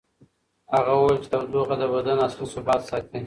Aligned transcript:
هغه 0.75 0.91
وویل 0.95 1.17
چې 1.23 1.29
تودوخه 1.31 1.75
د 1.79 1.83
بدن 1.93 2.17
اصلي 2.27 2.45
ثبات 2.53 2.81
ساتي. 2.89 3.19